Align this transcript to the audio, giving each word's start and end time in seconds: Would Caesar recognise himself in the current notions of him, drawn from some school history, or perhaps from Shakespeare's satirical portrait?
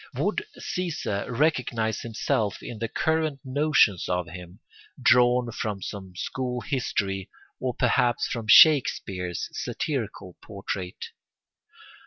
Would 0.15 0.43
Caesar 0.57 1.31
recognise 1.31 1.99
himself 2.01 2.63
in 2.63 2.79
the 2.79 2.87
current 2.87 3.39
notions 3.45 4.09
of 4.09 4.25
him, 4.27 4.59
drawn 4.99 5.51
from 5.51 5.83
some 5.83 6.15
school 6.15 6.61
history, 6.61 7.29
or 7.59 7.75
perhaps 7.75 8.25
from 8.25 8.47
Shakespeare's 8.49 9.47
satirical 9.51 10.37
portrait? 10.41 11.05